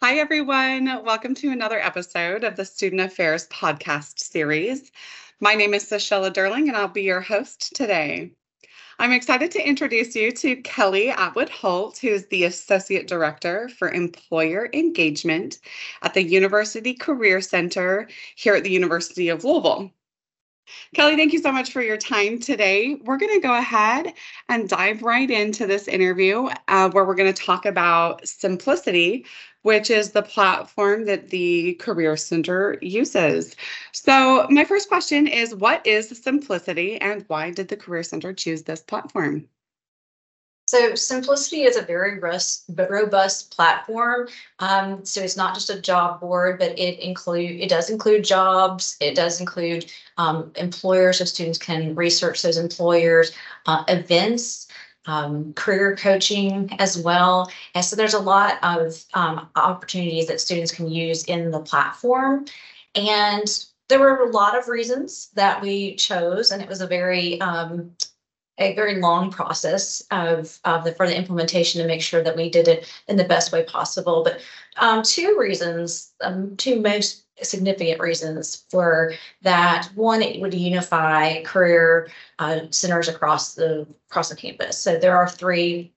[0.00, 0.86] Hi, everyone.
[1.04, 4.90] Welcome to another episode of the Student Affairs podcast series.
[5.40, 8.30] My name is Sashella Durling, and I'll be your host today.
[8.98, 13.90] I'm excited to introduce you to Kelly Atwood Holt, who is the Associate Director for
[13.90, 15.58] Employer Engagement
[16.02, 19.92] at the University Career Center here at the University of Louisville.
[20.94, 22.94] Kelly, thank you so much for your time today.
[23.04, 24.14] We're going to go ahead
[24.48, 29.26] and dive right into this interview uh, where we're going to talk about Symplicity,
[29.62, 33.56] which is the platform that the Career Center uses.
[33.92, 38.62] So, my first question is What is Symplicity and why did the Career Center choose
[38.62, 39.48] this platform?
[40.68, 44.28] So Symplicity is a very robust platform.
[44.58, 48.98] Um, so it's not just a job board, but it include it does include jobs.
[49.00, 53.32] It does include um, employers, so students can research those employers,
[53.64, 54.68] uh, events,
[55.06, 57.50] um, career coaching as well.
[57.74, 62.44] And so there's a lot of um, opportunities that students can use in the platform.
[62.94, 63.48] And
[63.88, 67.92] there were a lot of reasons that we chose, and it was a very um,
[68.58, 72.50] a very long process of, of the for the implementation to make sure that we
[72.50, 74.22] did it in the best way possible.
[74.24, 74.40] But
[74.76, 79.88] um, two reasons, um, two most significant reasons for that.
[79.94, 84.78] One, it would unify career uh, centers across the across the campus.
[84.78, 85.92] So there are three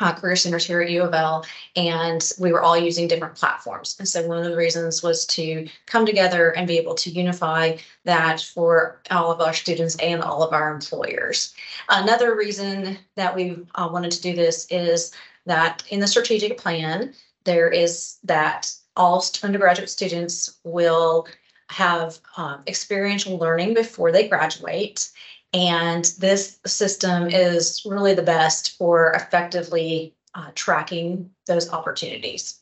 [0.00, 1.44] uh, career centers here at U of L,
[1.76, 3.96] and we were all using different platforms.
[3.98, 7.76] And so one of the reasons was to come together and be able to unify
[8.04, 11.54] that for all of our students and all of our employers.
[11.88, 15.12] Another reason that we uh, wanted to do this is
[15.46, 21.26] that in the strategic plan, there is that all undergraduate students will
[21.68, 25.10] have um, experiential learning before they graduate
[25.52, 32.60] and this system is really the best for effectively uh, tracking those opportunities.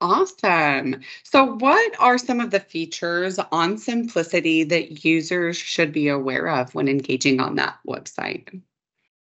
[0.00, 1.00] Awesome.
[1.22, 6.74] So, what are some of the features on Symplicity that users should be aware of
[6.74, 8.60] when engaging on that website?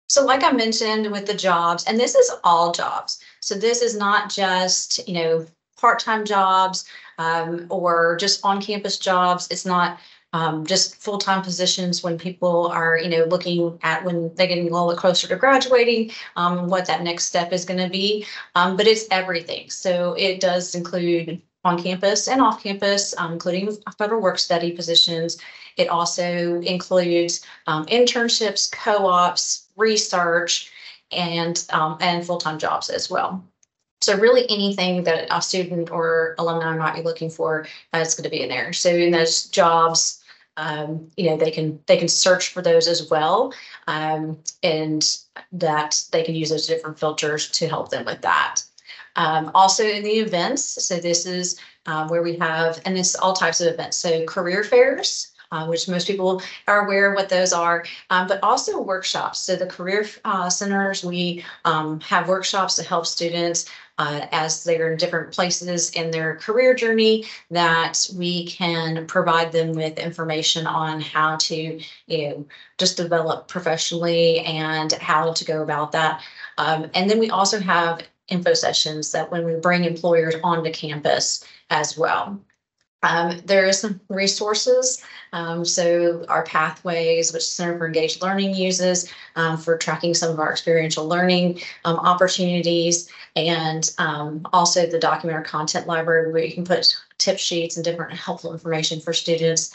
[0.08, 3.20] So, like I mentioned with the jobs, and this is all jobs.
[3.42, 5.46] So, this is not just, you know,
[5.78, 6.86] part time jobs
[7.18, 9.48] um, or just on campus jobs.
[9.52, 10.00] It's not
[10.34, 14.72] um, just full-time positions when people are, you know, looking at when they're getting a
[14.72, 18.26] little closer to graduating, um, what that next step is going to be.
[18.56, 19.70] Um, but it's everything.
[19.70, 25.38] So it does include on campus and off campus, um, including federal work study positions.
[25.78, 30.72] It also includes um, internships, co-ops, research,
[31.12, 33.44] and um, and full-time jobs as well.
[34.02, 38.26] So really anything that a student or alumni might be looking for uh, is going
[38.26, 38.74] to be in there.
[38.74, 40.23] So in those jobs,
[40.58, 43.54] um, you know, they can they can search for those as well,
[43.88, 45.18] um, and
[45.52, 48.62] that they can use those different filters to help them with that.
[49.16, 53.34] Um, also in the events, so this is uh, where we have, and it's all
[53.34, 53.98] types of events.
[53.98, 58.40] So career fairs, uh, which most people are aware of what those are, um, but
[58.42, 59.40] also workshops.
[59.40, 63.70] So the career uh, centers, we um, have workshops to help students
[64.00, 69.74] uh, as they're in different places in their career journey that we can provide them
[69.74, 72.46] with information on how to you know
[72.80, 76.24] just develop professionally and how to go about that
[76.58, 81.46] um, and then we also have info sessions that when we bring employers onto campus
[81.70, 82.40] as well
[83.04, 85.04] um, there are some resources.
[85.34, 90.40] Um, so our pathways, which Center for Engaged Learning uses um, for tracking some of
[90.40, 96.54] our experiential learning um, opportunities, and um, also the document or content library where you
[96.54, 99.74] can put tip sheets and different helpful information for students.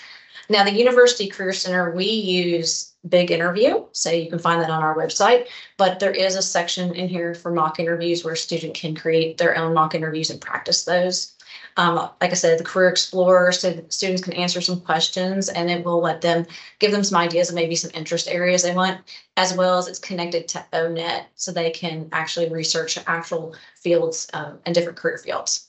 [0.48, 4.82] Now, the University Career Center, we use Big Interview, so you can find that on
[4.82, 5.46] our website.
[5.76, 9.38] But there is a section in here for mock interviews where a student can create
[9.38, 11.34] their own mock interviews and practice those.
[11.76, 15.84] Um, like I said, the Career Explorer, so students can answer some questions and it
[15.84, 16.46] will let them
[16.78, 19.00] give them some ideas of maybe some interest areas they want,
[19.36, 24.58] as well as it's connected to ONET so they can actually research actual fields um,
[24.66, 25.68] and different career fields.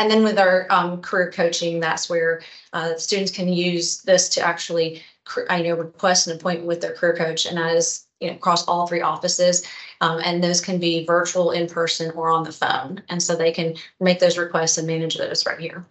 [0.00, 2.40] And then with our um, career coaching, that's where
[2.72, 5.02] uh, students can use this to actually,
[5.50, 8.86] I know, request an appointment with their career coach, and is you know, across all
[8.86, 9.66] three offices.
[10.00, 13.02] Um, and those can be virtual, in person, or on the phone.
[13.08, 15.86] And so they can make those requests and manage those right here.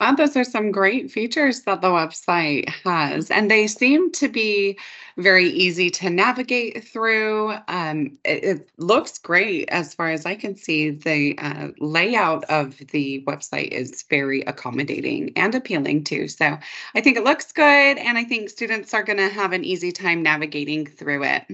[0.00, 4.78] Wow, those are some great features that the website has, and they seem to be
[5.16, 7.54] very easy to navigate through.
[7.68, 10.90] Um, it, it looks great as far as I can see.
[10.90, 16.26] The uh, layout of the website is very accommodating and appealing too.
[16.28, 16.58] So
[16.94, 19.92] I think it looks good, and I think students are going to have an easy
[19.92, 21.44] time navigating through it.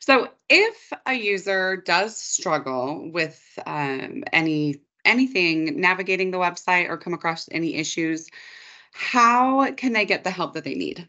[0.00, 7.14] So if a user does struggle with um, any anything navigating the website or come
[7.14, 8.28] across any issues,
[8.92, 11.08] how can they get the help that they need?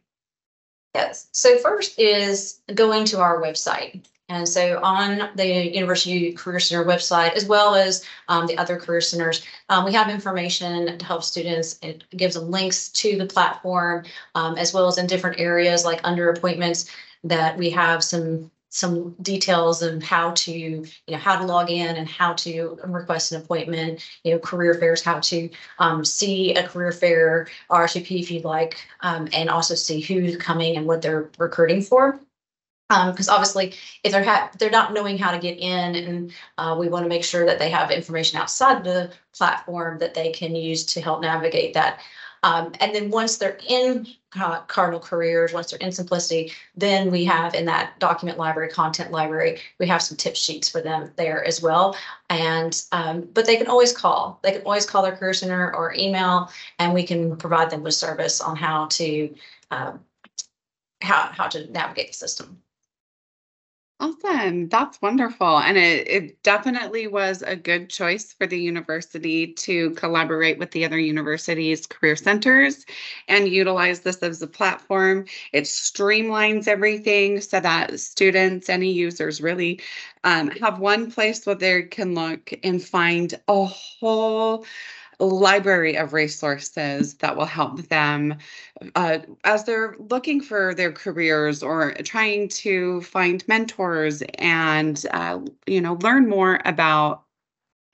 [0.96, 1.28] Yes.
[1.32, 4.04] So first is going to our website.
[4.30, 9.02] And so on the University Career Center website, as well as um, the other career
[9.02, 11.80] centers, um, we have information to help students.
[11.82, 14.06] It gives them links to the platform,
[14.36, 16.92] um, as well as in different areas like under appointments
[17.24, 21.96] that we have some some details of how to, you know, how to log in
[21.96, 25.50] and how to request an appointment, you know, career fairs, how to
[25.80, 30.78] um, see a career fair RSVP if you'd like, um, and also see who's coming
[30.78, 32.20] and what they're recruiting for.
[32.90, 33.74] Because um, obviously,
[34.04, 37.10] if they're ha- they're not knowing how to get in, and uh, we want to
[37.10, 41.22] make sure that they have information outside the platform that they can use to help
[41.22, 42.00] navigate that.
[42.44, 44.08] Um, and then once they're in
[44.40, 49.12] uh, Cardinal Careers, once they're in Symplicity, then we have in that document library, content
[49.12, 51.96] library, we have some tip sheets for them there as well.
[52.30, 54.40] And um, but they can always call.
[54.44, 57.94] They can always call their career center or email, and we can provide them with
[57.94, 59.34] service on how to
[59.72, 60.00] um,
[61.02, 62.62] how how to navigate the system.
[64.02, 64.70] Awesome.
[64.70, 65.60] That's wonderful.
[65.60, 70.86] And it, it definitely was a good choice for the university to collaborate with the
[70.86, 72.86] other universities' career centers
[73.28, 75.26] and utilize this as a platform.
[75.52, 79.82] It streamlines everything so that students, any users really
[80.24, 84.66] um, have one place where they can look and find a whole
[85.20, 88.38] library of resources that will help them
[88.96, 95.82] uh, as they're looking for their careers or trying to find mentors and uh, you
[95.82, 97.24] know learn more about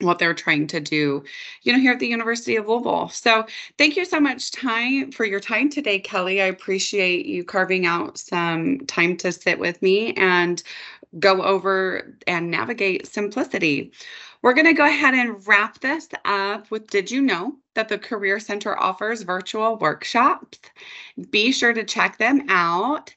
[0.00, 1.24] what they're trying to do,
[1.62, 3.08] you know, here at the University of Louisville.
[3.08, 3.46] So
[3.78, 6.42] thank you so much time for your time today, Kelly.
[6.42, 10.62] I appreciate you carving out some time to sit with me and
[11.18, 13.92] go over and navigate Symplicity.
[14.42, 17.98] We're going to go ahead and wrap this up with Did you know that the
[17.98, 20.58] Career Center offers virtual workshops?
[21.30, 23.14] Be sure to check them out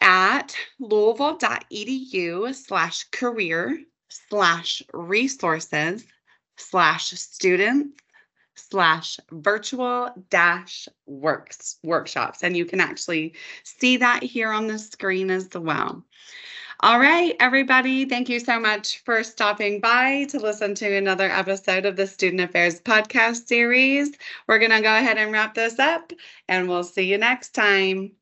[0.00, 3.78] at louisville.edu slash career
[4.08, 6.04] slash resources
[6.56, 8.02] slash students
[8.54, 15.30] slash virtual dash works workshops and you can actually see that here on the screen
[15.30, 16.04] as well
[16.82, 21.84] all right, everybody, thank you so much for stopping by to listen to another episode
[21.84, 24.16] of the Student Affairs podcast series.
[24.48, 26.10] We're going to go ahead and wrap this up,
[26.48, 28.12] and we'll see you next time.